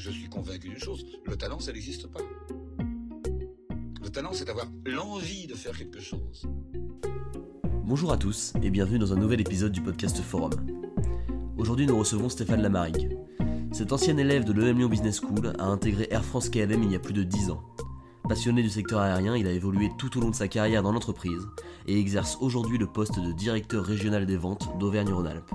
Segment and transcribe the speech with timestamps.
[0.00, 2.20] je suis convaincu d'une chose, le talent, ça n'existe pas.
[4.02, 6.46] Le talent, c'est d'avoir l'envie de faire quelque chose.
[7.84, 10.52] Bonjour à tous et bienvenue dans un nouvel épisode du podcast Forum.
[11.58, 13.18] Aujourd'hui, nous recevons Stéphane Lamarigue.
[13.72, 16.96] Cet ancien élève de l'EM Lyon Business School a intégré Air France KLM il y
[16.96, 17.62] a plus de 10 ans.
[18.26, 21.46] Passionné du secteur aérien, il a évolué tout au long de sa carrière dans l'entreprise
[21.86, 25.50] et exerce aujourd'hui le poste de directeur régional des ventes d'Auvergne-Rhône-Alpes.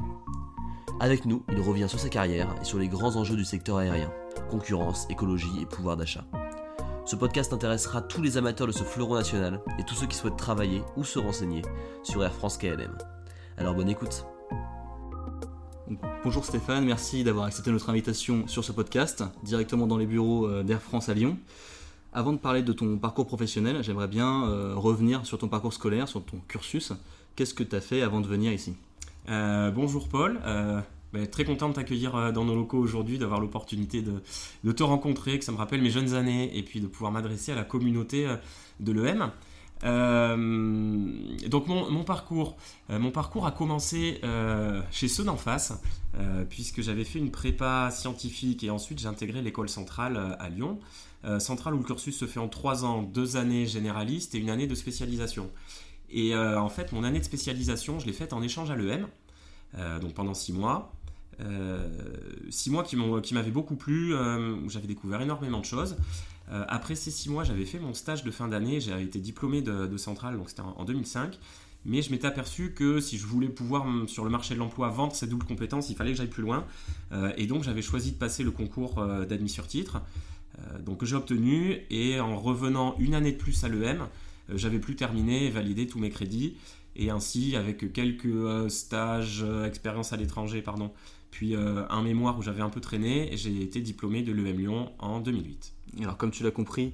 [0.99, 4.11] Avec nous, il revient sur sa carrière et sur les grands enjeux du secteur aérien,
[4.47, 6.23] concurrence, écologie et pouvoir d'achat.
[7.05, 10.37] Ce podcast intéressera tous les amateurs de ce fleuron national et tous ceux qui souhaitent
[10.37, 11.61] travailler ou se renseigner
[12.01, 12.97] sur Air France KLM.
[13.57, 14.25] Alors bonne écoute.
[16.23, 20.63] Bonjour Stéphane, merci d'avoir accepté notre invitation sur ce podcast, directement dans les bureaux euh,
[20.63, 21.37] d'Air France à Lyon.
[22.11, 26.07] Avant de parler de ton parcours professionnel, j'aimerais bien euh, revenir sur ton parcours scolaire,
[26.07, 26.93] sur ton cursus.
[27.35, 28.73] Qu'est-ce que tu as fait avant de venir ici?
[29.29, 30.39] Euh, Bonjour Paul,
[31.15, 35.45] ben, très content de t'accueillir dans nos locaux aujourd'hui, d'avoir l'opportunité de, te rencontrer, que
[35.45, 38.27] ça me rappelle mes jeunes années, et puis de pouvoir m'adresser à la communauté
[38.79, 39.31] de l'EM.
[39.83, 42.55] Euh, donc mon, parcours,
[42.89, 45.73] euh, mon parcours a commencé euh, chez ceux d'en face,
[46.49, 50.79] puisque j'avais fait une prépa scientifique et ensuite j'ai intégré l'école centrale à Lyon,
[51.39, 54.65] centrale où le cursus se fait en trois ans, deux années généralistes et une année
[54.65, 55.51] de spécialisation.
[56.09, 59.07] Et en fait, mon année de spécialisation, je l'ai faite en échange à l'EM,
[59.99, 60.93] donc pendant six mois.
[62.49, 62.95] Six mois qui
[63.33, 65.95] m'avaient beaucoup plu, où j'avais découvert énormément de choses.
[66.51, 69.61] Euh, après ces six mois, j'avais fait mon stage de fin d'année, j'ai été diplômé
[69.61, 71.39] de, Centrale, donc c'était en, 2005.
[71.85, 75.15] Mais je m'étais aperçu que si je voulais pouvoir sur le marché de l'emploi vendre
[75.15, 76.65] cette double compétence, il fallait que j'aille plus loin.
[77.11, 80.01] Euh, et donc j'avais choisi de passer le concours euh, d'admis sur titre,
[80.83, 81.81] donc que j'ai obtenu.
[81.89, 84.07] Et en revenant une année de plus à l'EM,
[84.53, 86.55] j'avais plus terminé et validé tous mes crédits.
[86.95, 90.91] Et ainsi, avec quelques stages, expériences à l'étranger, pardon,
[91.35, 95.19] puis un mémoire où j'avais un peu traîné, j'ai été diplômé de l'EM Lyon en
[95.19, 95.73] 2008.
[95.99, 96.93] Alors comme tu l'as compris,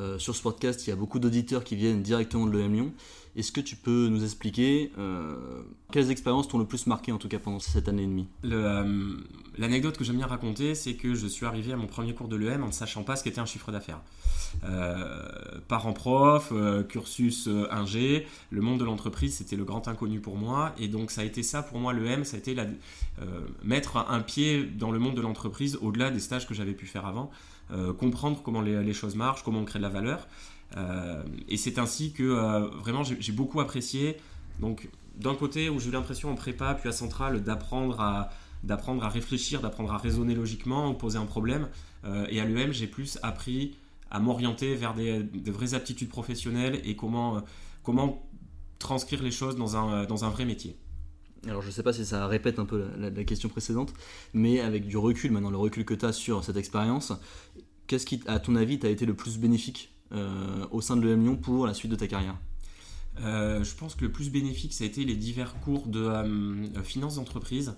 [0.00, 2.92] euh, sur ce podcast, il y a beaucoup d'auditeurs qui viennent directement de l'EM Lyon.
[3.34, 7.28] Est-ce que tu peux nous expliquer euh, quelles expériences t'ont le plus marqué en tout
[7.28, 8.26] cas pendant cette année et demie?
[8.44, 9.16] Euh,
[9.58, 12.36] L'anecdote que j'aime bien raconter, c'est que je suis arrivé à mon premier cours de
[12.36, 14.00] l'EM en ne sachant pas ce qu'était un chiffre d'affaires.
[15.68, 16.52] parent prof,
[16.88, 21.22] cursus ingé, le monde de l'entreprise c'était le grand inconnu pour moi et donc ça
[21.22, 22.66] a été ça pour moi l'EM, ça a été la,
[23.62, 27.06] mettre un pied dans le monde de l'entreprise au-delà des stages que j'avais pu faire
[27.06, 27.30] avant.
[27.72, 30.26] Euh, comprendre comment les, choses marchent, comment on crée de la valeur.
[30.76, 34.16] Euh, et c'est ainsi que euh, vraiment j'ai beaucoup apprécié.
[34.60, 38.30] Donc d'un côté où j'ai eu l'impression en prépa puis à Centrale d'apprendre à
[38.64, 41.68] d'apprendre à réfléchir, d'apprendre à raisonner logiquement, poser un problème.
[42.28, 43.74] et à l'UM, j'ai plus appris
[44.08, 47.42] à m'orienter vers des, vraies aptitudes professionnelles et comment,
[47.82, 48.24] comment
[48.78, 50.76] transcrire les choses dans un, dans un vrai métier.
[51.48, 53.92] Alors je ne sais pas si ça répète un peu la, question précédente,
[54.32, 57.12] mais avec du recul, maintenant le recul que tu as sur cette expérience,
[57.88, 59.88] qu'est-ce qui, à ton avis, t'a été le plus bénéfique?
[59.88, 60.01] euh,
[60.70, 62.36] au sein de l'EM Lyon pour la suite de ta carrière
[63.20, 66.82] euh, Je pense que le plus bénéfique, ça a été les divers cours de euh,
[66.82, 67.74] finance d'entreprise.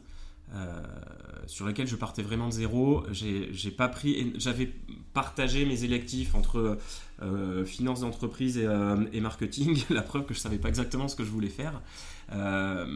[1.47, 3.05] sur lesquels je partais vraiment de zéro.
[3.11, 4.73] J'avais
[5.13, 6.79] partagé mes électifs entre
[7.65, 8.69] finance d'entreprise et,
[9.13, 9.83] et, marketing.
[9.91, 11.81] La preuve que je savais pas exactement ce que je voulais faire.
[12.33, 12.87] Euh,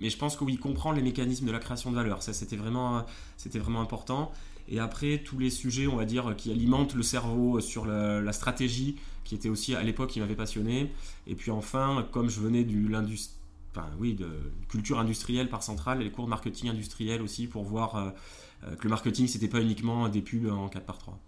[0.00, 2.56] mais je pense que oui, comprendre les mécanismes de la création de valeur, ça c'était
[2.56, 3.04] vraiment,
[3.36, 4.32] c'était vraiment important.
[4.68, 8.96] Et après, tous les sujets, on va dire, qui alimentent le cerveau sur la, stratégie,
[9.24, 10.90] qui était aussi à l'époque qui m'avait passionné.
[11.26, 13.36] Et puis enfin, comme je venais de l'industrie,
[13.74, 14.28] enfin, oui, de
[14.68, 18.10] culture industrielle par centrale, les cours de marketing industriel aussi pour voir euh,
[18.64, 21.18] euh, que le marketing c'était pas uniquement des pubs en 4 par 3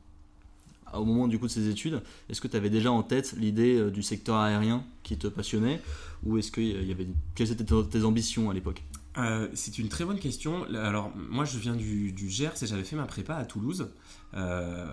[0.94, 3.76] au moment du coup de ces études, est-ce que tu avais déjà en tête l'idée
[3.76, 5.80] euh, du secteur aérien qui te passionnait?
[6.24, 8.82] Ou est-ce qu'il y avait quelles étaient tes ambitions à l'époque?
[9.18, 10.64] Euh, c'est une très bonne question.
[10.74, 13.88] Alors, moi, je viens du, Gers et j'avais fait ma prépa à Toulouse,
[14.34, 14.86] euh,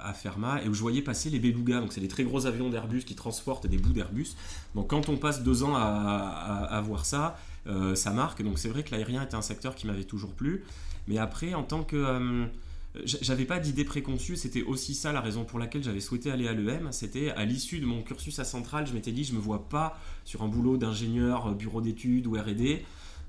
[0.00, 1.80] à Fermat, et où je voyais passer les Beluga.
[1.80, 4.36] Donc, c'est des très gros avions d'Airbus qui transportent des bouts d'Airbus.
[4.74, 7.38] Donc, quand on passe deux ans à, voir ça,
[7.94, 8.42] ça marque.
[8.42, 10.64] Donc, c'est vrai que l'aérien était un secteur qui m'avait toujours plu.
[11.06, 12.48] Mais après, en tant que
[13.04, 16.52] j'avais pas d'idée préconçue, c'était aussi ça la raison pour laquelle j'avais souhaité aller à
[16.52, 16.88] l'EM.
[16.90, 19.98] C'était à l'issue de mon cursus à Centrale, je m'étais dit, je me vois pas
[20.24, 22.80] sur un boulot d'ingénieur, euh, bureau d'études ou RD.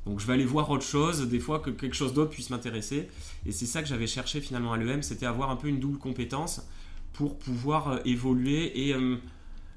[0.10, 3.08] Donc je vais aller voir autre chose, des fois que quelque chose d'autre puisse m'intéresser.
[3.46, 6.00] Et c'est ça que j'avais cherché finalement à l'EM, c'était avoir un peu une double
[6.00, 6.68] compétence
[7.14, 9.18] pour pouvoir euh, évoluer et euh,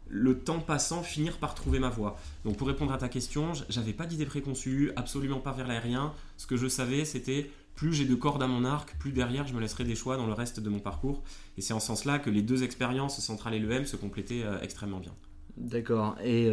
[0.09, 2.19] le temps passant finir par trouver ma voie.
[2.47, 6.15] Donc pour répondre à ta question, j'avais pas d'idée préconçue, absolument pas vers l'aérien.
[6.39, 9.53] Ce que je savais, c'était plus j'ai de cordes à mon arc, plus derrière je
[9.53, 11.23] me laisserai des choix dans le reste de mon parcours.
[11.59, 14.59] Et c'est en ce sens-là que les deux expériences, Centrale et l'EM, se complétaient euh,
[14.63, 15.13] extrêmement bien.
[15.59, 16.17] D'accord.
[16.25, 16.49] Et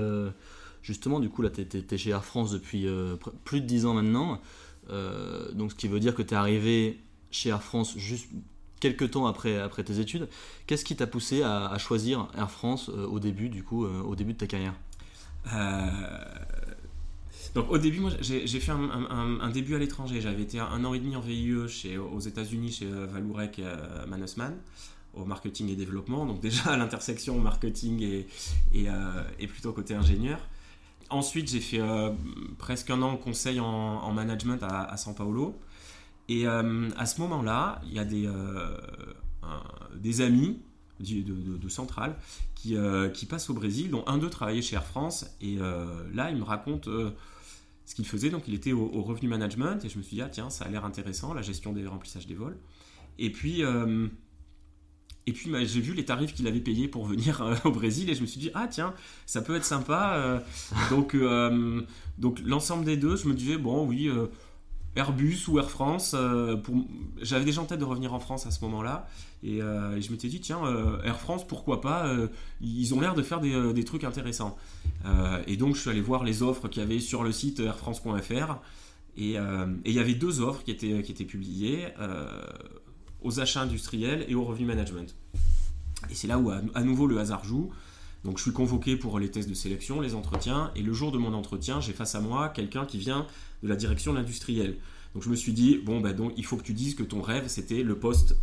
[0.82, 3.94] justement, du coup, là, tu es, chez Air France depuis euh, plus de 10 ans
[3.94, 4.42] maintenant.
[5.54, 7.00] donc, ce qui veut dire que tu es arrivé
[7.32, 8.30] chez Air France juste
[8.80, 10.28] quelques temps après, après tes études.
[10.66, 14.38] Qu'est-ce qui t'a poussé à, choisir Air France au début, du coup, au début de
[14.38, 14.74] ta carrière?
[17.56, 20.22] Donc au début, moi, j'ai fait un, début à l'étranger.
[20.22, 24.56] J'avais été un an et demi en VIE chez, aux États-Unis chez Valourec et Mannesmann
[25.14, 26.26] au marketing et développement.
[26.26, 28.28] Donc déjà à l'intersection marketing et,
[28.74, 30.40] et, plutôt côté ingénieur.
[31.10, 32.12] Ensuite, j'ai fait euh,
[32.58, 35.60] presque un an de conseil en, management à, à, São Paulo.
[36.28, 38.78] Et euh, à ce moment-là, il y a des, euh,
[39.96, 40.60] des amis
[41.00, 42.16] de, de, Centrale
[42.54, 42.76] qui,
[43.14, 45.26] qui, passent au Brésil, dont un d'eux travaillait chez Air France.
[45.42, 45.56] Et
[46.14, 46.88] là, il me raconte
[47.86, 48.30] ce qu'il faisait.
[48.30, 49.84] Donc, il était au, au, revenu management.
[49.84, 52.28] Et je me suis dit, ah tiens, ça a l'air intéressant, la gestion des remplissages
[52.28, 52.58] des vols.
[53.18, 53.64] Et puis,
[55.30, 58.10] et puis bah, j'ai vu les tarifs qu'il avait payés pour venir euh, au Brésil
[58.10, 58.94] et je me suis dit ah tiens
[59.28, 60.14] ça peut être sympa.
[60.16, 60.40] Euh.
[60.90, 61.82] donc euh,
[62.18, 64.10] donc l'ensemble des deux je me disais bon oui
[64.96, 66.16] Airbus ou Air France.
[67.22, 69.08] J'avais déjà en tête de revenir en France à ce moment-là
[69.44, 70.62] et, je m'étais dit tiens
[71.04, 72.12] Air France pourquoi pas
[72.60, 74.58] ils ont l'air de faire des, trucs intéressants.
[75.46, 78.56] et donc je suis allé voir les offres qu'il y avait sur le site airfrance.fr
[79.18, 79.36] et
[79.86, 81.88] il y avait deux offres qui étaient, qui étaient publiées
[83.22, 85.16] aux achats industriels et au revenu management.
[86.10, 87.72] Et c'est là où à, nouveau le hasard joue.
[88.24, 91.18] Donc je suis convoqué pour les tests de sélection, les entretiens, et le jour de
[91.18, 93.26] mon entretien, j'ai face à moi quelqu'un qui vient
[93.64, 94.78] de la direction de l'industriel.
[95.14, 97.22] Donc je me suis dit, bon, ben donc il faut que tu dises que ton
[97.22, 98.36] rêve, c'était le poste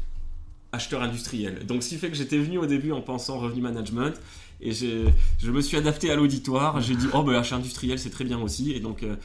[0.72, 1.66] acheteur industriel.
[1.66, 4.14] Donc ce qui fait que j'étais venu au début en pensant revenu management,
[4.60, 8.24] et je me suis adapté à l'auditoire, j'ai dit, oh ben achat industriel, c'est très
[8.24, 9.16] bien aussi, et donc, euh,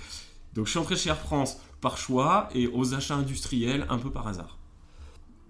[0.53, 4.11] donc je suis entré chez Air France par choix, et aux achats industriels un peu
[4.11, 4.60] par hasard.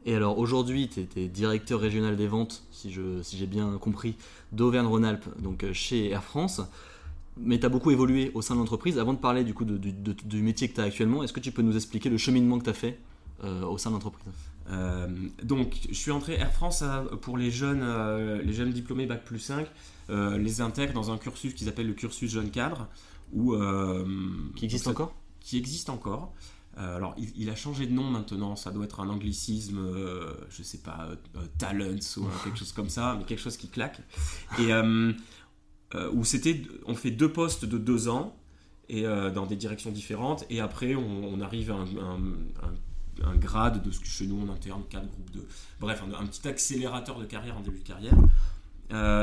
[0.05, 4.15] Et alors aujourd'hui, tu es, directeur régional des ventes, si j'ai si bien compris,
[4.51, 6.61] d'Auvergne-Rhône-Alpes, donc euh, chez Air France.
[7.37, 8.97] Mais tu as beaucoup évolué au sein de l'entreprise.
[8.97, 11.61] Avant de parler du coup du métier que tu as actuellement, est-ce que tu peux
[11.61, 12.99] nous expliquer le cheminement que tu as fait
[13.43, 14.33] euh, au sein de l'entreprise?
[14.69, 15.07] Euh,
[15.43, 16.83] donc, je suis entré Air France
[17.21, 17.83] pour les jeunes,
[18.43, 19.67] les jeunes diplômés Bac plus 5,
[20.09, 22.87] les intègre dans un cursus qu'ils appellent le cursus jeune cadre.
[23.33, 23.55] Où,
[24.55, 25.13] qui existe encore?
[25.39, 26.33] Qui existe encore.
[26.77, 30.63] Euh, alors, il, a changé de nom maintenant, ça doit être un anglicisme, euh, je
[30.63, 34.01] sais pas, euh, Talents ou quelque chose comme ça, mais quelque chose qui claque.
[34.59, 34.71] Et
[36.13, 38.37] où c'était, on fait deux postes de deux ans
[38.87, 44.07] et dans des directions différentes, et après on, arrive à un, grade de ce que
[44.07, 45.45] chez nous on interne quatre groupes de.
[45.79, 48.15] Bref, un, petit accélérateur de carrière en début de carrière.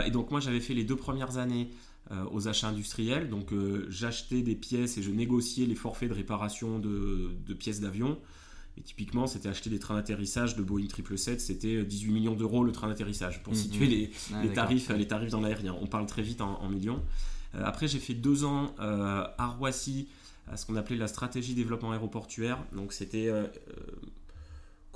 [0.06, 1.87] et donc, moi j'avais fait les deux premières années euh,
[2.30, 3.28] aux achats industriels.
[3.28, 8.18] Donc euh, j'achetais des pièces et je négociais les forfaits de réparation de, pièces d'avion.
[8.76, 12.70] Et typiquement, c'était acheter des trains d'atterrissage de Boeing 777, c'était 18 millions d'euros le
[12.70, 13.58] train d'atterrissage, pour mhm.
[13.58, 14.10] situer les,
[14.42, 15.76] les tarifs, les tarifs dans l'aérien.
[15.80, 17.02] On parle très vite en, millions.
[17.56, 20.06] Euh, après, j'ai fait deux ans à Roissy,
[20.46, 22.62] à ce qu'on appelait la stratégie développement aéroportuaire.
[22.72, 23.28] Donc, c'était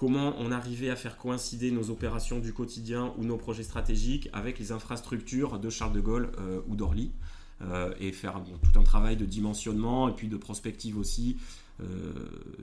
[0.02, 4.58] comment on arrivait à faire coïncider nos opérations du quotidien ou nos projets stratégiques avec
[4.58, 7.12] les infrastructures de Charles de Gaulle euh, ou d'Orly.
[7.60, 11.37] Euh, et faire tout un travail de dimensionnement et puis de prospective aussi
[11.78, 12.12] euh,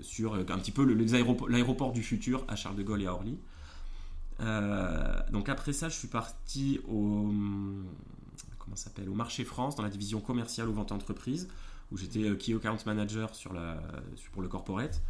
[0.02, 0.84] sur un petit peu
[1.48, 3.38] l'aéroport du futur à Charles de Gaulle et à Orly.
[5.32, 7.32] donc après ça, je suis parti au,
[8.58, 8.76] comment
[9.08, 11.48] au marché France dans la division commerciale aux ventes entreprises
[11.94, 13.82] où j'étais key account manager sur la,
[14.34, 15.02] pour le corporate.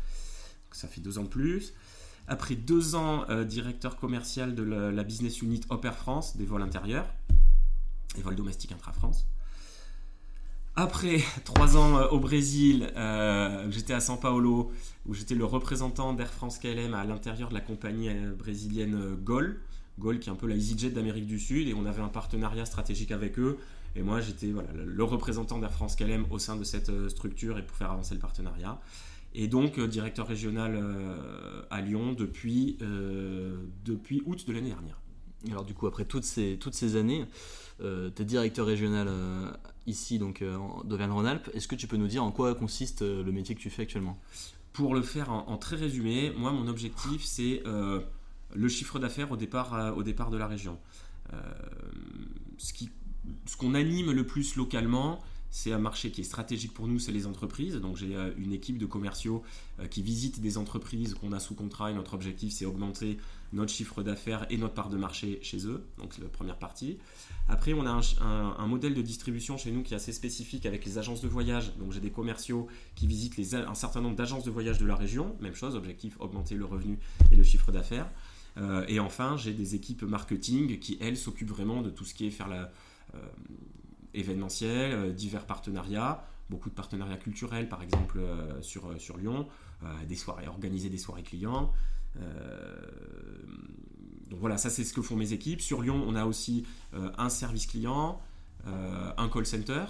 [0.71, 1.73] ça fait deux ans de plus.
[2.31, 7.07] Après deux ans euh, directeur commercial de la, business unit Opère France, des vols intérieurs,
[8.15, 9.25] des vols domestiques intra-France.
[10.75, 14.71] Après trois ans euh, au Brésil, euh, j'étais à São Paulo,
[15.07, 19.59] où j'étais le représentant d'Air France KLM à l'intérieur de la compagnie brésilienne Gol.
[19.97, 22.65] Gol qui est un peu la EasyJet d'Amérique du Sud, et on avait un partenariat
[22.65, 23.57] stratégique avec eux.
[23.95, 27.63] Et moi, j'étais voilà, le représentant d'Air France KLM au sein de cette structure et
[27.63, 28.79] pour faire avancer le partenariat
[29.33, 34.99] et donc euh, directeur régional euh, à Lyon depuis, euh, depuis août de l'année dernière.
[35.49, 37.25] Alors du coup, après toutes ces, toutes ces années,
[37.79, 39.09] tu es directeur régional
[39.87, 40.43] ici, donc
[40.83, 41.49] d'Auvergne-Rhône-Alpes.
[41.53, 44.19] Est-ce que tu peux nous dire en quoi consiste le métier que tu fais actuellement?
[44.73, 49.95] Pour le faire en, très résumé, moi mon objectif c'est le chiffre d'affaires au départ,
[49.95, 50.77] au départ de la région.
[52.57, 52.89] ce qu'on
[53.45, 55.21] ce qu'on anime le plus localement,
[55.51, 57.75] c'est un marché qui est stratégique pour nous, c'est les entreprises.
[57.75, 59.43] Donc j'ai euh, une équipe de commerciaux
[59.79, 63.17] euh, qui visitent des entreprises qu'on a sous contrat et notre objectif c'est augmenter
[63.51, 65.83] notre chiffre d'affaires et notre part de marché chez eux.
[65.97, 66.99] Donc c'est la première partie.
[67.47, 70.99] Après on a un, modèle de distribution chez nous qui est assez spécifique avec les
[70.99, 71.75] agences de voyage.
[71.77, 75.35] Donc j'ai des commerciaux qui visitent un certain nombre d'agences de voyage de la région.
[75.41, 76.99] Même chose, objectif augmenter le revenu
[77.31, 78.09] et le chiffre d'affaires.
[78.57, 82.27] Euh, et enfin j'ai des équipes marketing qui elles s'occupent vraiment de tout ce qui
[82.27, 82.71] est faire la
[84.13, 88.19] événementiel, divers partenariats, beaucoup de partenariats culturels, par exemple
[88.61, 89.47] sur, sur Lyon,
[90.07, 91.71] des soirées, organiser des soirées clients.
[94.29, 95.61] donc voilà, ça c'est ce que font mes équipes.
[95.61, 98.19] Sur Lyon, on a aussi un service client,
[98.65, 99.85] un call center.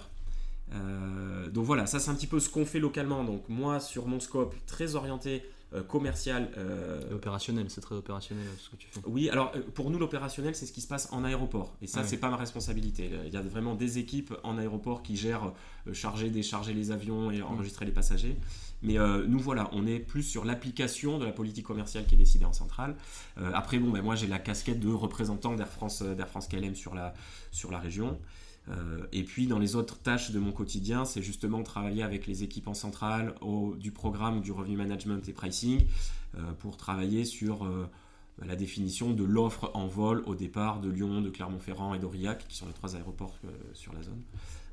[1.52, 3.24] donc voilà, ça c'est un petit peu ce qu'on fait localement.
[3.24, 6.50] Donc moi sur mon scope très orienté euh, commercial.
[6.58, 9.00] Euh, opérationnel, c'est très opérationnel ce que tu fais.
[9.06, 11.76] Oui, alors euh, pour nous, l'opérationnel, c'est ce qui se passe en aéroport.
[11.82, 13.12] Et ça, c'est pas ma responsabilité.
[13.26, 15.54] Il y a vraiment des équipes en aéroport qui gèrent
[15.94, 18.38] charger, décharger les avions et enregistrer les passagers.
[18.82, 18.96] Mais
[19.28, 22.54] nous, voilà, on est plus sur l'application de la politique commerciale qui est décidée en
[22.54, 22.96] centrale.
[23.54, 26.96] après, bon, ben, moi, j'ai la casquette de représentant d'Air France, d'Air France KLM sur
[26.96, 27.14] la,
[27.52, 28.20] sur la région.
[28.70, 32.44] Euh, et puis dans les autres tâches de mon quotidien, c'est justement travailler avec les
[32.44, 33.36] équipes en centrale
[33.78, 35.86] du programme du revenu management et pricing
[36.38, 37.90] euh, pour travailler sur euh,
[38.46, 42.58] la définition de l'offre en vol au départ de Lyon, de Clermont-Ferrand et d'Aurillac, qui
[42.58, 43.38] sont les trois aéroports
[43.74, 44.22] sur la zone.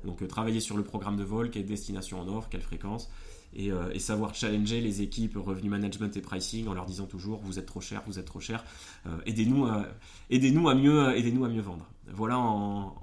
[0.05, 3.09] Donc travailler sur le programme de vol, quelle destination en offre, quelle fréquence,
[3.53, 7.65] et, savoir challenger les équipes revenu management et pricing en leur disant toujours vous êtes
[7.65, 8.63] trop cher, vous êtes trop cher,
[9.25, 9.85] aidez-nous à,
[10.29, 11.89] à, mieux, aidez à mieux vendre.
[12.13, 12.93] Voilà en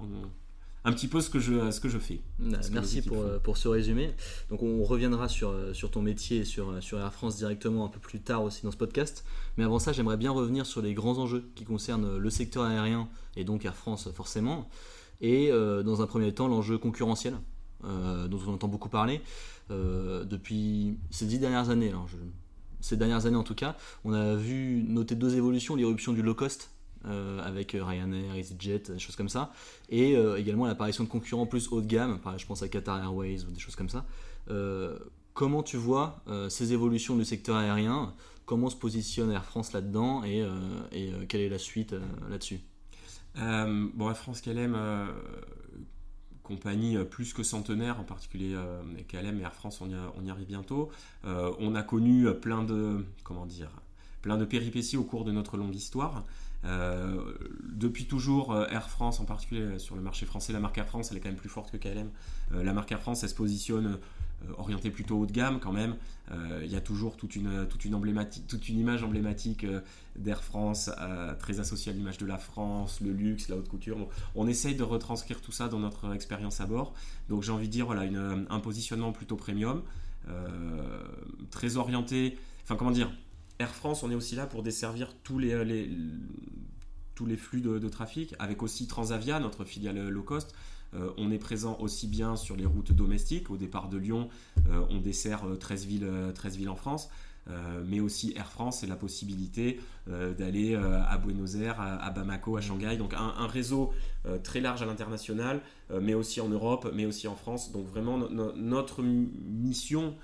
[0.85, 2.21] un petit peu ce que je, ce que je fais.
[2.71, 4.13] merci pour, euh, pour ce résumé.
[4.49, 7.85] Donc on reviendra sur, euh, sur ton métier et sur, euh, sur Air France directement
[7.85, 9.25] un peu plus tard aussi dans ce podcast.
[9.57, 13.09] Mais avant ça, j'aimerais bien revenir sur les grands enjeux qui concernent le secteur aérien
[13.35, 14.69] et donc Air France forcément.
[15.21, 17.35] Et dans un premier temps, l'enjeu concurrentiel,
[17.83, 19.21] dont on entend beaucoup parler
[19.69, 21.89] depuis ces dix dernières années.
[21.89, 22.09] Alors
[22.81, 26.35] ces dernières années en tout cas, on a vu noter deux évolutions, l'irruption du low
[26.35, 26.69] cost
[27.43, 29.51] avec euh, Ryanair, EasyJet, des choses comme ça,
[29.89, 33.43] et euh, également l'apparition de concurrents plus haut de gamme, je pense à Qatar Airways
[33.45, 34.05] ou des choses comme ça.
[35.33, 38.13] comment tu vois ces évolutions du secteur aérien?
[38.45, 40.23] Comment se positionne Air France là-dedans?
[40.23, 40.43] Et,
[41.27, 41.95] quelle est la suite
[42.29, 42.59] là-dessus?
[43.35, 44.77] Bon, Air France KLM,
[46.43, 48.55] compagnie plus que centenaire, en particulier
[49.07, 50.89] KLM et Air France, on y arrive bientôt.
[51.23, 53.69] on a connu plein de, comment dire,
[54.25, 56.23] plein de péripéties au cours de notre longue histoire.
[56.63, 60.79] Euh, depuis toujours, euh, Air France, en particulier euh, sur le marché français, la marque
[60.79, 62.09] Air France, elle est quand même plus forte que KLM.
[62.51, 63.99] la marque Air France, elle se positionne
[64.57, 65.95] orientée plutôt haut de gamme quand même.
[66.63, 69.65] Il y a toujours toute une, toute une, emblématique, toute une image emblématique
[70.15, 70.91] d'Air France,
[71.39, 73.97] très associée à l'image de la France, le luxe, la haute couture.
[74.35, 76.93] on essaye de retranscrire tout ça dans notre expérience à bord.
[77.29, 78.03] Donc j'ai envie de dire, voilà,
[78.49, 79.81] un positionnement plutôt premium,
[81.51, 83.11] très orienté, enfin comment dire,
[83.59, 85.89] Air France, on est aussi là pour desservir tous les,
[87.15, 90.53] tous les flux de, trafic, avec aussi Transavia, notre filiale low cost.
[90.95, 93.49] Euh, on est présent aussi bien sur les routes domestiques.
[93.49, 94.29] Au départ de Lyon,
[94.69, 97.09] euh, on dessert 13 euh, villes, villes en France.
[97.85, 102.97] mais aussi Air France et la possibilité d'aller à Buenos Aires, à, Bamako, à Shanghai.
[102.97, 103.93] Donc un, réseau
[104.43, 105.61] très large à l'international,
[106.01, 107.71] mais aussi en Europe, mais aussi en France.
[107.71, 110.15] Donc vraiment notre mission,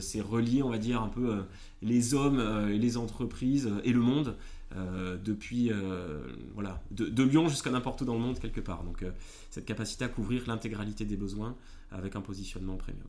[0.00, 1.42] c'est relier, on va dire, un peu
[1.82, 4.36] les hommes, et les entreprises et le monde
[4.76, 6.18] euh, depuis euh,
[6.54, 8.82] voilà, de, Lyon jusqu'à n'importe où dans le monde quelque part.
[8.82, 9.10] Donc euh,
[9.50, 11.54] cette capacité à couvrir l'intégralité des besoins
[11.92, 13.06] avec un positionnement premium.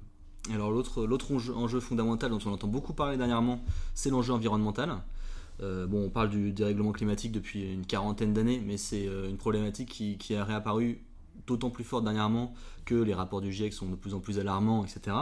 [0.51, 3.63] Alors l'autre, l'autre enjeu, fondamental dont on entend beaucoup parler dernièrement,
[3.95, 5.01] c'est l'enjeu environnemental.
[5.59, 10.19] bon, on parle du dérèglement climatique depuis une quarantaine d'années, mais c'est une problématique qui,
[10.19, 11.01] qui, a réapparu
[11.47, 12.53] d'autant plus forte dernièrement
[12.85, 15.17] que les rapports du GIEC sont de plus en plus alarmants, etc.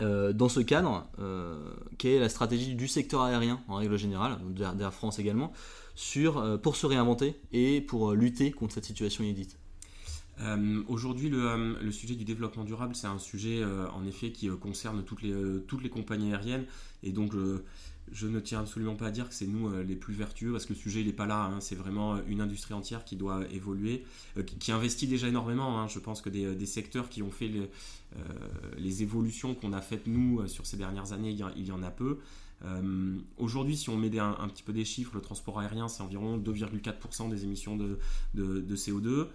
[0.00, 1.72] Euh, dans ce cadre, euh,
[2.04, 5.52] est la stratégie du secteur aérien en règle générale, d'Air France également,
[6.16, 9.56] euh, pour se réinventer et pour lutter contre cette situation inédite?
[10.86, 15.22] Aujourd'hui, le, le, sujet du développement durable, c'est un sujet en effet qui concerne toutes
[15.22, 15.34] les,
[15.66, 16.64] toutes les compagnies aériennes.
[17.02, 17.32] Et donc,
[18.12, 20.66] je ne tiens absolument pas à dire que c'est nous euh, les plus vertueux parce
[20.66, 21.44] que le sujet n'est pas là.
[21.44, 21.60] Hein.
[21.60, 24.04] c'est vraiment euh, une industrie entière qui doit évoluer,
[24.36, 25.80] euh, qui, investit déjà énormément.
[25.80, 25.88] Hein.
[25.88, 27.50] je pense que des, secteurs qui ont fait
[28.76, 32.18] les, évolutions qu'on a faites nous sur ces dernières années, il y, en a peu.
[33.38, 37.30] Aujourd'hui, si on met un, petit peu des chiffres, le transport aérien, c'est environ 2,4%
[37.30, 37.98] des émissions de,
[38.36, 39.28] CO2.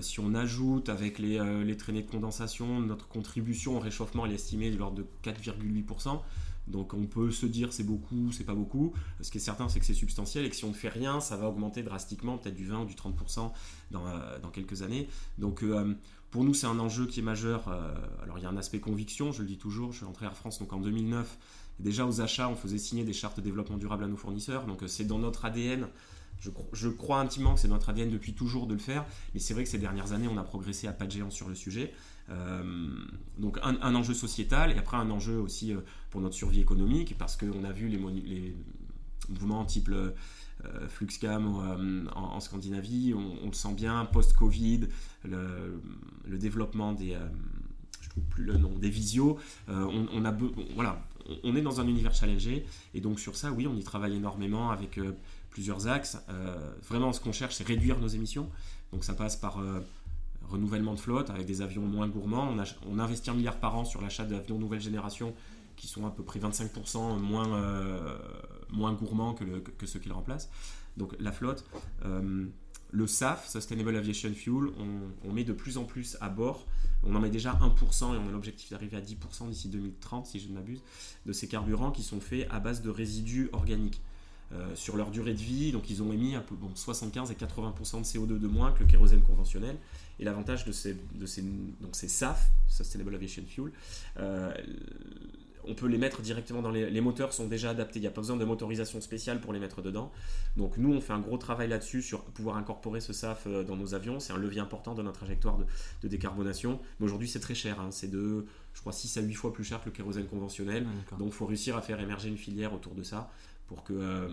[0.00, 4.78] si on ajoute avec les, traînées de condensation, notre contribution au réchauffement est estimée de
[4.78, 6.20] l'ordre de 4,8%.
[6.70, 8.92] Donc on peut se dire c'est beaucoup, c'est pas beaucoup.
[9.20, 11.20] Ce qui est certain, c'est que c'est substantiel et que si on ne fait rien,
[11.20, 13.52] ça va augmenter drastiquement, peut-être du 20 ou du 30%
[13.90, 15.08] dans, euh, dans, quelques années.
[15.38, 15.94] Donc euh,
[16.30, 17.68] pour nous, c'est un enjeu qui est majeur.
[17.68, 19.92] Euh, alors il y a un aspect conviction, je le dis toujours.
[19.92, 21.38] Je suis entré à France donc en 2009.
[21.78, 24.66] déjà aux achats, on faisait signer des chartes de développement durable à nos fournisseurs.
[24.66, 25.88] Donc c'est dans notre ADN.
[26.72, 29.62] Je, crois intimement que c'est notre ADN depuis toujours de le faire, mais c'est vrai
[29.62, 31.92] que ces dernières années, on a progressé à pas de géant sur le sujet.
[33.40, 35.80] Donc un, enjeu sociétal et après un enjeu aussi euh,
[36.10, 38.54] pour notre survie économique parce qu'on a vu les,
[39.28, 39.90] mouvements type
[40.88, 44.88] Fluxcam en, Scandinavie, on, le sent bien, post-Covid,
[45.24, 47.16] le, développement des,
[48.00, 50.36] je trouve plus le nom, des visios, on, a,
[50.74, 51.02] voilà,
[51.44, 54.70] on est dans un univers challengé, et donc sur ça, oui, on y travaille énormément
[54.70, 55.00] avec
[55.48, 56.18] plusieurs axes.
[56.88, 58.50] vraiment, ce qu'on cherche, c'est réduire nos émissions,
[58.92, 59.62] donc ça passe par
[60.50, 62.54] renouvellement de flotte avec des avions moins gourmands.
[62.88, 65.34] On, investit un milliard par an sur l'achat d'avions nouvelle génération
[65.76, 68.18] qui sont à peu près 25% moins, euh,
[68.70, 70.50] moins gourmands que, que, ceux qui le remplacent.
[70.96, 71.64] Donc la flotte.
[72.04, 72.46] Euh,
[72.92, 74.70] le SAF, Sustainable Aviation Fuel,
[75.24, 76.66] on, met de plus en plus à bord.
[77.04, 80.40] On en met déjà 1% et on a l'objectif d'arriver à 10% d'ici 2030, si
[80.40, 80.82] je ne m'abuse,
[81.24, 84.02] de ces carburants qui sont faits à base de résidus organiques.
[84.52, 87.34] Euh, sur leur durée de vie, donc ils ont émis un peu, bon, 75 et
[87.34, 89.76] 80% de CO2 de moins que le kérosène conventionnel.
[90.18, 93.70] Et l'avantage de ces, de ces, donc ces SAF, Sustainable Aviation Fuel,
[94.18, 94.52] euh,
[95.64, 98.00] on peut les mettre directement dans les, les moteurs sont déjà adaptés.
[98.00, 100.10] Il n'y a pas besoin de motorisation spéciale pour les mettre dedans.
[100.56, 103.76] Donc nous, on fait un gros travail là-dessus sur pouvoir incorporer ce SAF euh, dans
[103.76, 104.18] nos avions.
[104.18, 105.58] C'est un levier important dans notre trajectoire
[106.02, 106.80] de, décarbonation.
[106.98, 107.80] Mais aujourd'hui, c'est très cher.
[107.80, 107.90] Hein.
[107.92, 110.86] C'est de, je crois, 6 à 8 fois plus cher que le kérosène conventionnel.
[111.12, 113.30] Ah, donc il faut réussir à faire émerger une filière autour de ça
[113.70, 114.28] pour que, euh,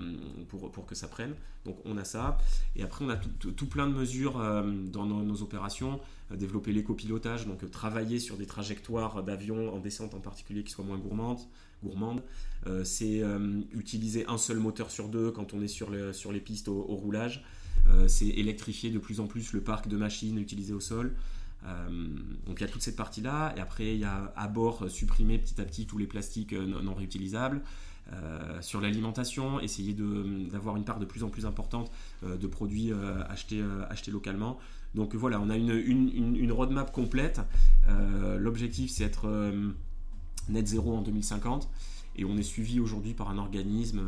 [0.49, 1.35] pour, pour, que ça prenne.
[1.63, 2.39] Donc on a ça.
[2.75, 6.01] Et après, on a tout, tout, plein de mesures euh, dans nos, opérations.
[6.31, 10.83] Euh, développer l'écopilotage, donc travailler sur des trajectoires d'avions en descente en particulier qui soient
[10.83, 11.41] moins gourmandes.
[11.83, 12.23] gourmandes.
[12.83, 13.21] c'est
[13.71, 16.95] utiliser un seul moteur sur deux quand on est sur, le, sur les pistes au,
[16.95, 17.45] roulage.
[18.07, 21.13] c'est électrifier de plus en plus le parc de machines utilisées au sol.
[22.47, 23.53] donc il y a toute cette partie-là.
[23.55, 26.95] Et après, il y a à bord supprimer petit à petit tous les plastiques non
[26.95, 27.61] réutilisables.
[28.13, 29.93] Euh, sur l'alimentation, essayer
[30.51, 31.91] d'avoir une part de plus en plus importante
[32.23, 34.57] euh, de produits euh, achetés, localement.
[34.95, 37.41] Donc voilà, on a une, une, une roadmap complète.
[38.39, 39.51] L'objectif, c'est être
[40.49, 41.69] net zéro en 2050.
[42.15, 44.01] Et on est suivi aujourd'hui par un organisme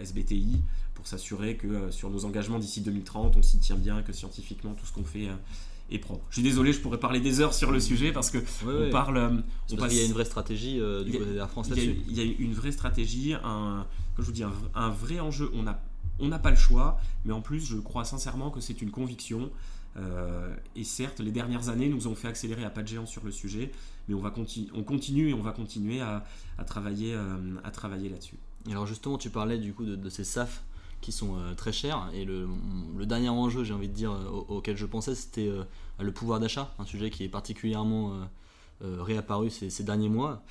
[0.00, 0.62] SBTI
[0.94, 4.86] pour s'assurer que sur nos engagements d'ici 2030, on s'y tient bien, que scientifiquement, tout
[4.86, 5.28] ce qu'on fait
[5.98, 6.24] propre.
[6.30, 9.16] Je suis désolé, je pourrais parler des heures sur le sujet parce que on parle.
[9.16, 9.30] Euh,
[9.70, 11.96] il y a une vraie stratégie euh, du côté de la France là-dessus.
[12.08, 14.44] Il y a une vraie stratégie, un, comme je vous dis,
[14.74, 15.50] un, vrai enjeu.
[15.54, 15.80] On n'a
[16.18, 19.50] on n'a pas le choix, mais en plus, je crois sincèrement que c'est une conviction.
[19.96, 23.24] Euh, et certes, les dernières années nous ont fait accélérer à pas de géant sur
[23.24, 23.70] le sujet,
[24.08, 24.32] mais on, va
[24.74, 26.24] on continue et on va continuer à,
[26.66, 27.14] travailler,
[27.64, 28.36] à travailler là-dessus.
[28.70, 30.62] Alors justement, tu parlais du coup de, de ces SAF
[31.02, 32.08] qui sont euh, très chers.
[32.14, 32.48] Et le,
[33.04, 35.64] dernier enjeu, j'ai envie de dire, euh, auquel je pensais, c'était euh,
[36.00, 38.12] le pouvoir d'achat, un sujet qui est particulièrement
[38.80, 40.42] réapparu ces, derniers mois.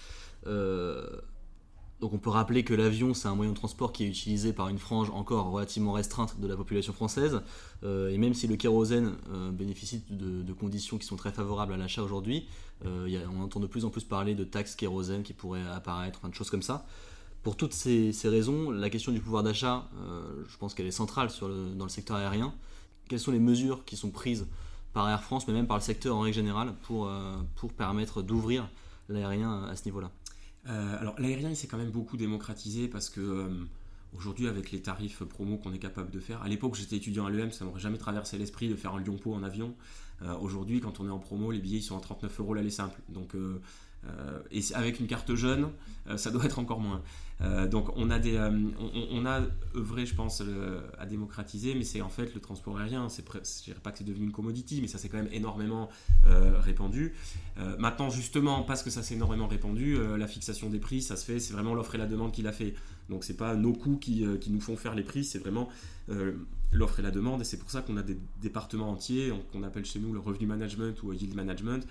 [0.46, 4.70] donc on peut rappeler que l'avion, c'est un moyen de transport qui est utilisé par
[4.70, 7.42] une frange encore relativement restreinte de la population française.
[7.84, 9.16] et même si le kérosène
[9.52, 12.48] bénéficie de, conditions qui sont très favorables à l'achat aujourd'hui,
[12.86, 16.36] on entend de plus en plus parler de taxes kérosène qui pourraient apparaître, enfin, de
[16.36, 16.86] choses comme ça.
[17.43, 21.30] Pour toutes ces, raisons, la question du pouvoir d'achat, euh, je pense qu'elle est centrale
[21.75, 22.54] dans le secteur aérien.
[23.10, 24.45] Quelles sont les mesures qui sont prises
[24.93, 27.34] par Air France, mais même par le secteur en règle générale, pour, euh,
[27.75, 28.69] permettre d'ouvrir
[29.10, 30.12] l'aérien à ce niveau-là?
[30.67, 33.49] Euh, Alors l'aérien, il s'est quand même beaucoup démocratisé parce que
[34.15, 37.32] aujourd'hui, avec les tarifs promo qu'on est capable de faire, à l'époque j'étais étudiant à
[37.32, 39.73] l'EM, ça m'aurait jamais traversé l'esprit de faire un Lyon-Pau en avion.
[40.41, 43.01] aujourd'hui, quand on est en promo, les billets ils sont à 39 euros l'aller simple.
[43.10, 43.34] Donc
[44.52, 45.70] et avec une carte jeune,
[46.16, 47.02] ça doit être encore moins.
[47.44, 48.52] Euh, donc on a, des, euh,
[49.12, 49.42] on, a
[49.76, 50.44] œuvré, je pense,
[50.98, 53.10] à démocratiser, mais c'est en fait le transport aérien.
[53.10, 55.90] C'est, je dirais pas que c'est devenu une commodity, mais ça s'est quand même énormément
[56.28, 57.14] euh, répandu.
[57.80, 61.40] maintenant, justement, parce que ça s'est énormément répandu, la fixation des prix, ça se fait,
[61.40, 62.74] c'est vraiment l'offre et la demande qui l'a fait.
[63.10, 65.70] Donc c'est pas nos coûts qui, qui, nous font faire les prix, c'est vraiment
[66.72, 69.86] l'offre et la demande, et c'est pour ça qu'on a des départements entiers qu'on appelle
[69.86, 71.86] chez nous le revenu management ou yield management.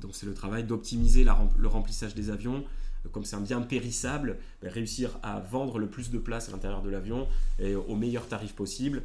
[0.00, 2.64] Donc c'est le travail d'optimiser le remplissage des avions
[3.12, 6.82] comme c'est un bien périssable, ben, réussir à vendre le plus de place à l'intérieur
[6.82, 9.02] de l'avion et au meilleur tarif possible.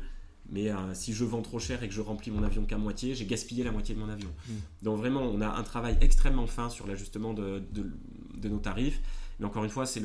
[0.49, 3.15] Mais euh, si je vends trop cher et que je remplis mon avion qu'à moitié,
[3.15, 4.29] j'ai gaspillé la moitié de mon avion.
[4.47, 4.53] Hmm.
[4.81, 7.63] Donc vraiment, on a un travail extrêmement fin sur l'ajustement de,
[8.43, 9.01] nos tarifs.
[9.39, 10.01] Mais encore une fois, c'est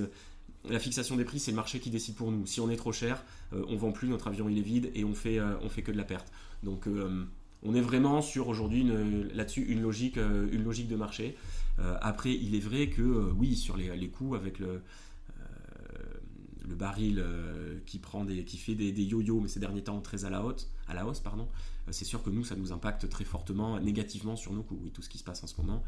[0.69, 2.47] la fixation des prix, c'est le marché qui décide pour nous.
[2.47, 4.91] Si on est trop cher, on euh, on vend plus, notre avion il est vide
[4.95, 6.31] et on fait, euh, on fait que de la perte.
[6.63, 6.87] Donc
[7.63, 8.89] on est vraiment sur aujourd'hui
[9.35, 11.37] là-dessus une logique, une logique de marché.
[11.81, 15.43] Euh, après, il est vrai que euh, oui, sur les, les coûts avec le, euh,
[16.67, 17.25] le baril
[17.87, 20.71] qui, prend des, qui fait des, yo-yo, mais ces derniers temps très à la, hausse,
[20.89, 21.49] à la hausse, pardon,
[21.91, 25.03] c'est sûr que nous, ça nous impacte très fortement, négativement sur nos coûts, oui, tout
[25.03, 25.83] ce qui se passe en ce moment.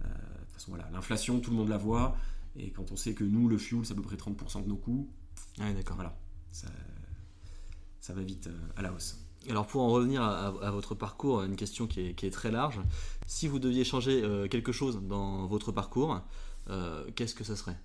[0.00, 2.16] de toute façon, voilà, l'inflation, tout le monde la voit,
[2.56, 4.76] et quand on sait que nous, le fuel, c'est à peu près 30% de nos
[4.76, 5.08] coûts,
[5.58, 5.96] ah, d'accord.
[5.96, 6.18] voilà,
[6.50, 6.68] ça,
[8.00, 9.25] ça va vite à la hausse.
[9.50, 12.80] Alors pour en revenir à, votre parcours, une question qui est, très large.
[13.26, 16.20] Si vous deviez changer euh, quelque chose dans votre parcours,
[16.70, 17.76] euh, qu'est-ce que ça serait?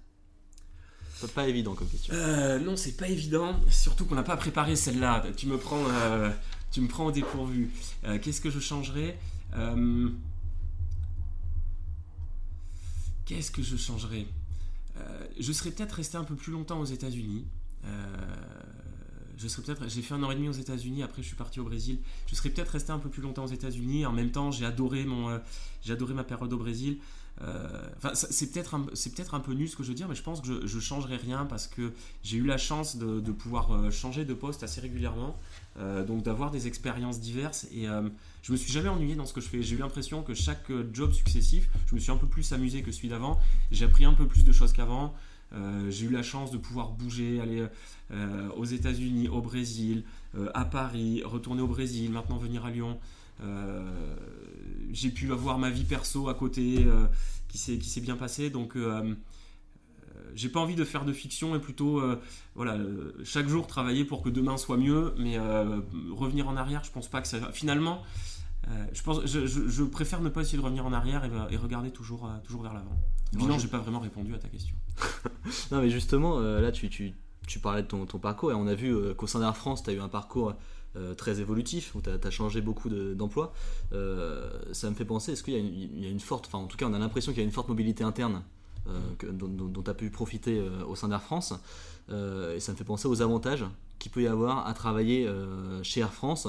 [1.35, 2.15] Pas évident comme question.
[2.15, 3.55] Euh, non, c'est pas évident.
[3.69, 5.23] Surtout qu'on n'a pas préparé celle-là.
[5.37, 7.69] Tu me prends, au dépourvu.
[8.23, 9.19] Qu'est-ce que je changerais?
[13.25, 14.25] Qu'est-ce que je changerais?
[15.39, 17.45] Je serais peut-être resté un peu plus longtemps aux États-Unis.
[19.41, 19.89] Je serais peut-être.
[19.89, 21.03] J'ai fait un an et demi aux États-Unis.
[21.03, 21.99] Après, je suis parti au Brésil.
[22.27, 24.05] Je serais peut-être resté un peu plus longtemps aux États-Unis.
[24.05, 25.39] En même temps, j'ai adoré mon, euh,
[25.83, 26.99] j'ai adoré ma période au Brésil.
[27.43, 27.67] Euh,
[28.13, 30.21] c'est peut-être un, c'est peut-être un peu nul ce que je veux dire, mais je
[30.21, 31.91] pense que je, je changerai rien parce que
[32.23, 35.39] j'ai eu la chance de, pouvoir euh, changer de poste assez régulièrement,
[36.05, 38.07] donc d'avoir des expériences diverses et euh,
[38.43, 39.63] je me suis jamais ennuyé dans ce que je fais.
[39.63, 42.91] J'ai eu l'impression que chaque job successif, je me suis un peu plus amusé que
[42.91, 43.39] celui d'avant.
[43.71, 45.15] J'ai appris un peu plus de choses qu'avant.
[45.53, 47.65] Euh, j'ai eu la chance de pouvoir bouger, aller
[48.11, 50.03] euh, aux États-Unis, au Brésil,
[50.35, 52.99] euh, à Paris, retourner au Brésil, maintenant venir à Lyon.
[54.91, 56.85] J'ai pu avoir ma vie perso à côté
[57.47, 58.51] qui s'est bien passée.
[58.51, 58.77] Donc
[60.35, 62.03] j'ai pas envie de faire de fiction et plutôt
[62.53, 62.77] voilà
[63.23, 65.15] chaque jour travailler pour que demain soit mieux.
[65.17, 65.39] Mais
[66.11, 67.51] revenir en arrière, je pense pas que ça.
[67.51, 68.03] Finalement.
[68.67, 71.53] Euh, je, pense, je, je- je préfère ne pas essayer de revenir en arrière et,
[71.53, 72.95] et regarder toujours, euh, toujours vers l'avant.
[73.33, 74.75] Bilan, je- j'ai pas vraiment répondu à ta question.
[75.71, 77.13] Non, mais justement, euh, là, tu, tu,
[77.47, 79.89] tu parlais de ton, ton parcours et on a vu qu'au sein d'Air France, tu
[79.89, 80.53] as eu un parcours
[81.17, 83.53] très évolutif où tu as, changé beaucoup de- d'emplois.
[84.73, 86.57] Ça me fait penser, est-ce qu'il y, a une- il y a une forte, enfin,
[86.59, 88.43] en tout cas, on a l'impression qu'il y a une forte mobilité interne
[89.17, 91.53] que- dont tu as pu profiter au sein d'Air France.
[92.09, 93.63] Et ça me fait penser aux avantages
[94.01, 96.47] qu'il peut y avoir à travailler euh, chez Air France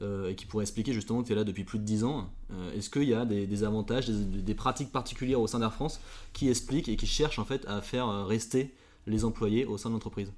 [0.00, 2.30] euh, et qui pourrait expliquer justement que tu es là depuis plus de 10 ans.
[2.52, 5.74] Euh, Est-ce qu'il y a des, des avantages, des, des pratiques particulières au sein d'Air
[5.74, 6.00] France
[6.32, 8.72] qui expliquent et qui cherchent en fait à faire rester
[9.06, 10.32] les employés au sein de l'entreprise?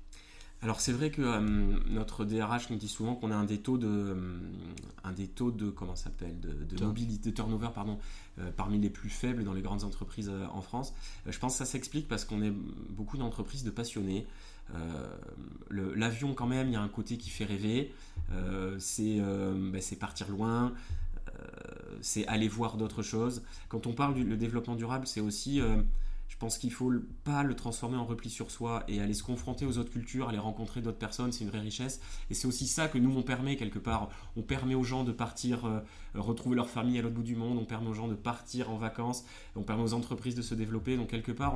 [0.64, 1.40] Alors c'est vrai que euh,
[1.90, 4.38] notre DRH nous dit souvent qu'on a un des taux de, euh,
[5.04, 7.98] un des taux de comment s'appelle, de, mobilité, de turnover pardon,
[8.38, 10.94] euh, parmi les plus faibles dans les grandes entreprises en France.
[11.26, 12.52] Je pense que ça s'explique parce qu'on est
[12.88, 14.26] beaucoup d'entreprises de passionnés.
[14.74, 15.16] Euh,
[15.70, 17.92] L'avion quand même, il y a un côté qui fait rêver.
[18.32, 20.72] Euh, c'est euh, ben, c'est partir loin.
[22.00, 23.42] c'est aller voir d'autres choses.
[23.68, 25.60] Quand on parle du développement durable, c'est aussi
[26.34, 26.92] je pense qu'il faut
[27.22, 30.38] pas le transformer en repli sur soi et aller se confronter aux autres cultures, aller
[30.38, 32.00] rencontrer d'autres personnes, c'est une vraie richesse.
[32.28, 34.08] Et c'est aussi ça que nous on permet quelque part.
[34.36, 35.78] On permet aux gens de partir euh,
[36.14, 38.76] retrouver leur famille à l'autre bout du monde, on permet aux gens de partir en
[38.76, 40.96] vacances, on permet aux entreprises de se développer.
[40.96, 41.54] Donc quelque part,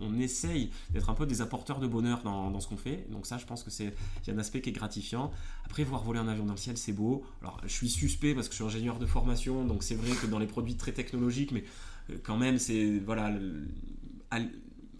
[0.00, 3.06] on, essaye d'être un peu des apporteurs de bonheur dans, dans ce qu'on fait.
[3.10, 3.94] Donc ça, je pense que c'est
[4.26, 5.30] un aspect qui est gratifiant.
[5.64, 7.24] Après, voir voler un avion dans le ciel, c'est beau.
[7.40, 10.26] Alors, je suis suspect parce que je suis ingénieur de formation, donc c'est vrai que
[10.26, 11.62] dans les produits très technologiques, mais
[12.10, 13.30] euh, quand même, c'est voilà,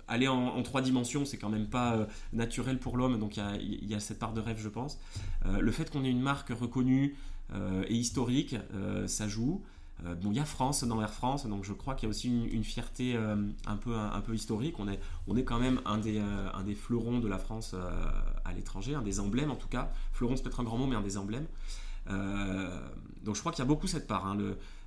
[0.09, 3.95] aller en, trois dimensions, c'est quand même pas euh, naturel pour l'homme, donc il y
[3.95, 4.99] a, cette part de rêve, je pense.
[5.47, 7.17] Euh, le fait qu'on ait une marque reconnue
[7.55, 8.57] euh, et historique,
[9.07, 9.63] ça joue.
[10.23, 12.29] Bon, il y a France dans Air France, donc je crois qu'il y a aussi
[12.29, 13.17] une, fierté
[13.67, 14.77] un, peu, historique.
[14.79, 17.75] On est, quand même un des, fleurons de la France
[18.45, 19.91] à l'étranger, un des emblèmes en tout cas.
[20.13, 21.47] Fleuron, c'est peut-être un grand mot, mais un des emblèmes.
[22.07, 24.39] Donc je crois qu'il y a beaucoup cette part, hein,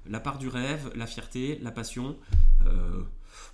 [0.10, 2.16] la part du rêve, la fierté, la passion.
[2.66, 3.02] Euh,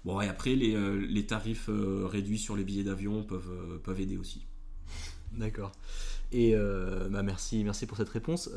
[0.05, 3.99] bon, et après, les, euh, les tarifs euh, réduits sur les billets d'avion peuvent, peuvent
[3.99, 4.45] aider aussi.
[5.33, 5.71] D'accord.
[6.31, 6.55] Et
[7.09, 8.49] bah merci, merci pour cette réponse.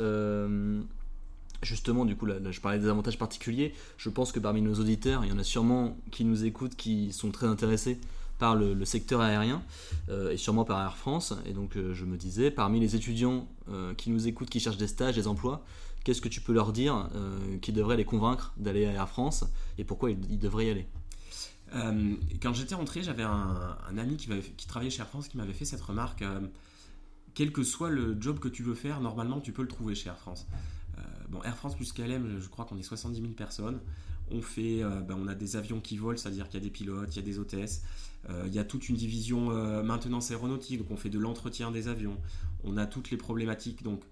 [1.63, 3.75] Justement, du coup, là, je parlais des avantages particuliers.
[3.97, 7.13] Je pense que parmi nos auditeurs, il y en a sûrement qui nous écoutent, qui
[7.13, 7.99] sont très intéressés
[8.39, 9.63] par le, secteur aérien
[10.09, 11.35] et sûrement par Air France.
[11.47, 13.47] Et donc, je me disais, parmi les étudiants
[13.97, 15.65] qui nous écoutent, qui cherchent des stages, des emplois,
[16.05, 19.45] qu'est-ce que tu peux leur dire euh, qui devrait les convaincre d'aller à Air France
[19.79, 20.87] et pourquoi ils, devraient y aller?
[21.75, 25.65] Euh, quand j'étais rentré, j'avais un, ami qui, travaillait chez Air France qui m'avait fait
[25.65, 26.23] cette remarque.
[26.23, 26.41] euh,
[27.33, 30.09] quel que soit le job que tu veux faire, normalement, tu peux le trouver chez
[30.09, 30.49] Air France.
[30.99, 33.81] Euh, bon, Air France plus KLM, je crois qu'on est 70 000 personnes.
[34.33, 37.09] On, fait, ben, on a des avions qui volent, c'est-à-dire qu'il y a des pilotes,
[37.15, 37.83] il y a des hôtesses.
[38.47, 39.51] Il y a toute une division
[39.83, 42.17] maintenance aéronautique, donc on fait de l'entretien des avions.
[42.63, 44.05] On a toutes les problématiques, donc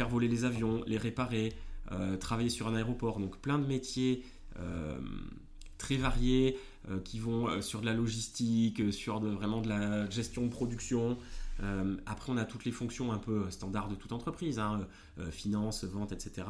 [0.00, 1.52] faire voler les avions, les réparer,
[1.92, 3.20] euh, travailler sur un aéroport.
[3.20, 4.24] Donc plein de métiers
[4.58, 4.98] euh,
[5.76, 6.56] très variés
[6.88, 11.18] euh, qui vont sur de la logistique, sur de, vraiment de la gestion de production.
[12.06, 14.88] Après, on a toutes les fonctions un peu standards de toute entreprise, hein,
[15.30, 16.46] finance, vente, etc.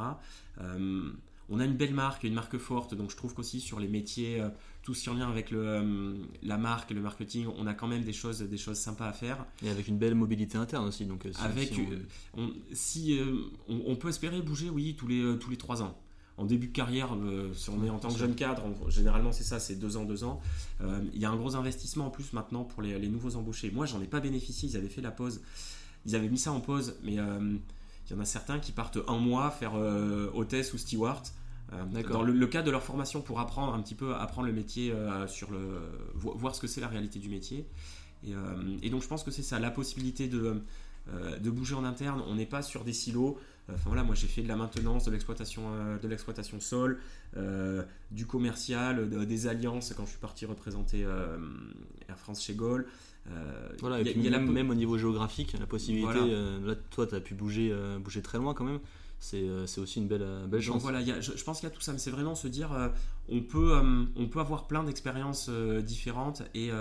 [1.51, 4.39] On a une belle marque, une marque forte, donc je trouve qu'aussi sur les métiers,
[4.41, 4.47] euh,
[4.83, 8.03] tous en lien avec le, euh, la marque et le marketing, on a quand même
[8.03, 9.45] des choses, des choses sympas à faire.
[9.61, 11.05] Et avec une belle mobilité interne aussi.
[11.05, 11.81] Donc, euh, si- Avec, si
[12.37, 13.19] on- on, si,
[13.67, 15.95] on, on peut espérer bouger, oui, tous les, tous les trois ans.
[16.37, 19.31] En début de carrière, euh, si on est en tant que jeune cadre, on- généralement
[19.33, 20.39] c'est ça, c'est deux ans, deux ans.
[20.81, 23.69] Euh, Il y a un gros investissement en plus maintenant pour les, les nouveaux embauchés.
[23.71, 25.41] Moi, j'en ai pas bénéficié, ils avaient fait la pause.
[26.05, 27.55] Ils avaient mis ça en pause, mais euh,
[28.09, 29.73] il y en a certains qui partent un mois faire
[30.33, 31.27] hôtesse ou steward.
[31.73, 34.53] Euh, dans le, le cadre de leur formation pour apprendre un petit peu, apprendre le
[34.53, 35.59] métier, euh, sur le,
[36.15, 37.65] vo- voir ce que c'est la réalité du métier.
[38.83, 40.61] Et, donc je pense que c'est ça, la possibilité de,
[41.39, 42.21] de bouger en interne.
[42.27, 43.39] On n'est pas sur des silos.
[43.71, 45.63] Enfin voilà, moi j'ai fait de la maintenance, de l'exploitation,
[46.01, 46.99] de l'exploitation sol,
[48.11, 51.01] du commercial, des alliances quand je suis parti représenter
[52.09, 52.85] Air France chez Gaulle.
[53.79, 56.19] voilà, et puis même, au niveau géographique, la possibilité.
[56.63, 58.79] là, toi, tu as pu bouger, bouger très loin quand même.
[59.33, 60.81] Euh, c'est aussi une belle, euh, belle chance.
[60.81, 62.89] voilà, je, pense qu'il y a tout ça, mais c'est vraiment se dire euh,
[63.29, 63.79] on, peut,
[64.15, 66.71] on peut avoir plein d'expériences différentes et.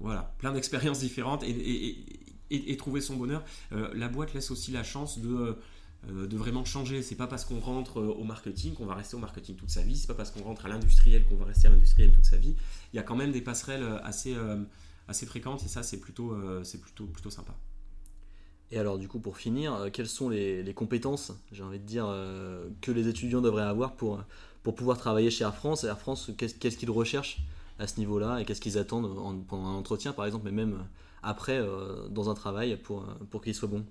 [0.00, 1.96] voilà, plein d'expériences différentes et,
[2.50, 3.44] et, trouver son bonheur.
[3.70, 5.56] la boîte laisse aussi la chance de
[6.10, 7.00] de vraiment changer.
[7.00, 9.96] C'est pas parce qu'on rentre au marketing qu'on va rester au marketing toute sa vie.
[9.96, 12.56] C'est pas parce qu'on rentre à l'industriel qu'on va rester à l'industriel toute sa vie.
[12.92, 14.36] Il y a quand même des passerelles assez,
[15.06, 17.54] assez fréquentes et ça c'est plutôt, c'est plutôt, plutôt sympa.
[18.72, 22.06] Et alors du coup pour finir, euh, quelles sont les, compétences, j'ai envie de dire,
[22.08, 24.24] euh, que les étudiants devraient avoir pour,
[24.62, 25.84] pour pouvoir travailler chez Air France?
[25.84, 27.42] Air France, qu'est-ce qu'ils recherchent
[27.78, 30.78] à ce niveau-là et qu'est-ce qu'ils attendent pendant un entretien par exemple, mais même
[31.22, 33.84] après euh, dans un travail pour, pour qu'il soit bon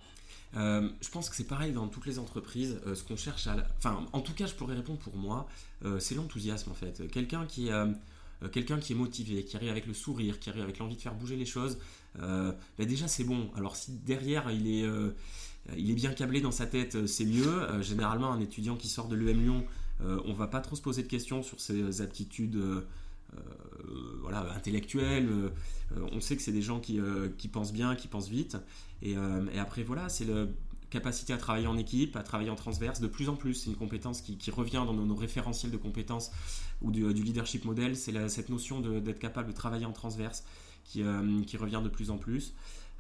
[0.53, 2.77] je pense que c'est pareil dans toutes les entreprises.
[2.93, 3.47] ce qu'on cherche.
[3.77, 5.47] Enfin, en tout cas, je pourrais répondre pour moi,
[5.99, 7.07] c'est l'enthousiasme en fait.
[7.09, 7.69] Quelqu'un qui,
[8.49, 11.13] quelqu'un qui est motivé, qui arrive avec le sourire, qui arrive avec l'envie de faire
[11.13, 11.77] bouger les choses,
[12.19, 13.49] euh, bah déjà c'est bon.
[13.55, 15.11] Alors si derrière il est, euh,
[15.75, 17.81] bien câblé dans sa tête, euh, c'est mieux.
[17.81, 19.65] généralement un étudiant qui sort de l'EM Lyon,
[20.25, 22.59] on va pas trop se poser de questions sur ses aptitudes
[24.55, 25.29] intellectuelles.
[26.11, 26.99] on sait que c'est des gens qui,
[27.51, 28.57] pensent bien, qui pensent vite.
[29.03, 30.47] Et, et après voilà, c'est la
[30.91, 33.55] capacité à travailler en équipe, à travailler en transverse, de plus en plus.
[33.55, 36.31] C'est une compétence qui, revient dans nos, référentiels de compétences
[36.81, 37.95] ou du, leadership model.
[37.95, 40.43] C'est cette notion d'être capable de travailler en transverse
[40.83, 42.53] qui, euh, revient de plus en plus.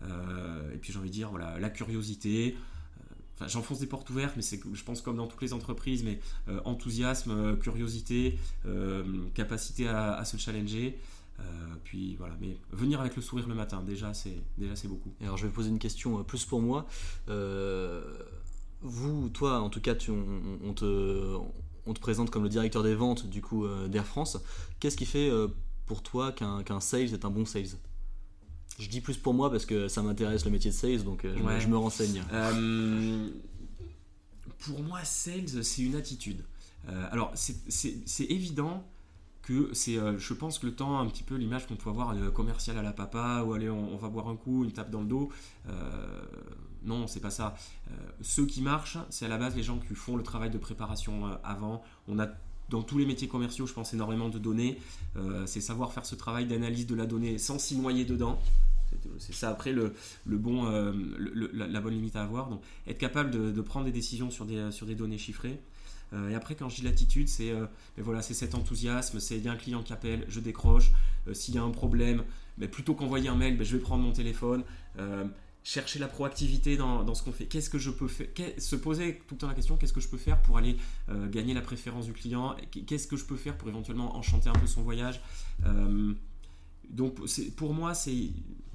[0.03, 4.09] Euh, et puis j'ai envie de dire, voilà, la curiosité, euh, Enfin, j'enfonce des portes
[4.09, 6.19] ouvertes, mais c'est, je pense, comme dans toutes les entreprises, mais
[6.63, 8.37] enthousiasme, curiosité,
[9.33, 10.99] capacité à, se challenger.
[11.83, 15.13] Puis voilà, mais venir avec le sourire le matin, déjà, c'est, déjà, c'est beaucoup.
[15.21, 16.85] alors, je vais poser une question plus pour moi.
[18.81, 21.37] vous, toi, en tout cas, tu, on, te,
[21.85, 24.37] on te présente comme le directeur des ventes du coup d'Air France.
[24.79, 25.31] Qu'est-ce qui fait
[25.85, 27.77] pour toi qu'un sales est un bon sales?
[28.81, 31.59] Je dis plus pour moi parce que ça m'intéresse le métier de sales, donc euh,
[31.59, 32.23] je, me renseigne.
[32.33, 33.29] Euh,
[34.59, 36.43] pour moi, sales, c'est une attitude.
[36.89, 38.83] Euh, alors, c'est évident
[39.41, 42.77] que c'est, je pense que le temps, un petit peu l'image qu'on peut avoir commercial
[42.77, 45.29] à la papa, ou allez, on, va boire un coup, une tape dans le dos.
[46.83, 47.55] non, c'est pas ça.
[48.21, 51.25] ceux qui marchent, c'est à la base les gens qui font le travail de préparation
[51.43, 51.81] avant.
[52.07, 52.27] On a
[52.71, 54.79] dans tous les métiers commerciaux, je pense énormément de données.
[55.17, 58.41] Euh, c'est savoir faire ce travail d'analyse de la donnée sans s'y noyer dedans.
[59.19, 59.93] C'est ça après le,
[60.25, 60.91] bon, euh,
[61.53, 62.49] la, bonne limite à avoir.
[62.49, 65.61] Donc être capable de, prendre des décisions sur des, sur des données chiffrées.
[66.13, 67.53] Euh, et après, quand je dis l'attitude, c'est
[67.97, 69.19] voilà, c'est cet enthousiasme.
[69.19, 70.91] C'est il y a un client qui appelle, je décroche.
[71.33, 72.23] S'il y a un problème,
[72.57, 74.63] mais plutôt qu'envoyer un mail, ben, je vais prendre mon téléphone
[75.63, 77.45] chercher la proactivité dans, ce qu'on fait.
[77.45, 80.07] Qu'est-ce que je peux faire Se poser tout le temps la question qu'est-ce que je
[80.07, 80.77] peux faire pour aller
[81.09, 82.55] euh, gagner la préférence du client?
[82.87, 85.21] Qu'est-ce que je peux faire pour éventuellement enchanter un peu son voyage?
[85.65, 86.13] Euh,
[86.89, 87.19] Donc
[87.55, 87.93] pour moi,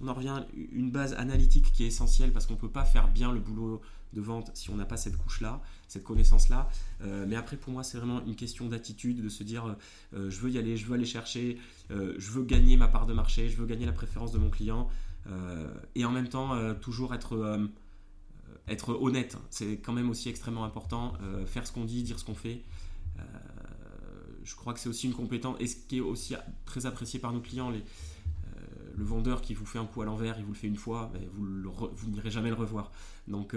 [0.01, 3.09] on en revient une base analytique qui est essentielle parce qu'on ne peut pas faire
[3.09, 3.81] bien le boulot
[4.17, 6.69] de vente si on n'a pas cette couche-là, cette connaissance-là.
[7.03, 9.77] Euh, mais après, pour moi, c'est vraiment une question d'attitude, de se dire
[10.13, 11.59] je veux y aller, je veux aller chercher,
[11.91, 14.89] je veux gagner ma part de marché, je veux gagner la préférence de mon client.
[15.31, 17.67] Euh, et en même temps, euh, toujours être euh,
[18.69, 21.13] être honnête, c'est quand même aussi extrêmement important.
[21.47, 22.65] faire ce qu'on dit, dire ce qu'on fait.
[24.43, 27.33] je crois que c'est aussi une compétence et ce qui est aussi très apprécié par
[27.33, 27.71] nos clients.
[27.71, 27.85] Les,
[28.97, 31.13] le vendeur qui vous fait un coup à l'envers, il vous le fait une fois,
[31.33, 32.91] vous, n'irez jamais le revoir.
[33.29, 33.55] Donc,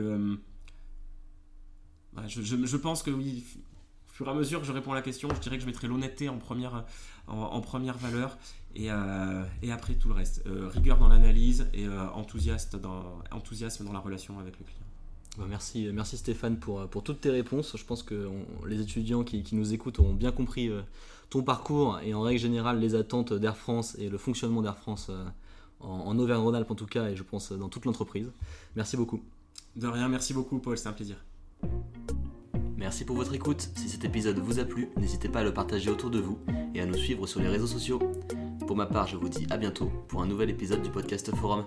[2.27, 3.45] je, je, pense que oui,
[4.19, 5.87] fur et à mesure que je réponds à la question, je dirais que je mettrai
[5.87, 6.83] l'honnêteté en première,
[7.97, 8.37] valeur
[8.75, 10.43] et, euh, et, après tout le reste.
[10.45, 14.88] Euh, rigueur dans l'analyse et euh, enthousiasme dans la relation avec le client.
[15.39, 17.77] Bah, merci, merci Stéphane pour, pour toutes tes réponses.
[17.77, 18.29] Je pense que
[18.67, 20.69] les étudiants qui, qui, nous écoutent ont bien compris
[21.29, 25.09] ton parcours et en règle générale les attentes d'Air France et le fonctionnement d'Air France
[25.79, 28.29] en, en Auvergne-Rhône-Alpes en tout cas et je pense dans toute l'entreprise.
[28.75, 29.21] Merci beaucoup.
[29.77, 31.23] De rien, merci beaucoup Paul, c'est un plaisir.
[32.79, 33.69] Merci pour votre écoute.
[33.75, 36.39] Si cet épisode vous a plu, n'hésitez pas à le partager autour de vous
[36.73, 37.99] et à nous suivre sur les réseaux sociaux.
[38.67, 41.65] Pour ma part, je vous dis à bientôt pour un nouvel épisode du podcast Forum.